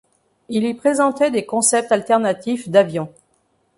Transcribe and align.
Il 0.49 0.63
y 0.65 0.73
présentait 0.73 1.29
des 1.29 1.45
concepts 1.45 1.91
alternatifs 1.91 2.67
d'avion. 2.69 3.13